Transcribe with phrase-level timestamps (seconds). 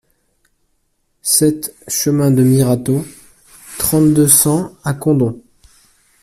[1.21, 3.05] sept chemin de Mirateau,
[3.77, 5.39] trente-deux, cent à Condom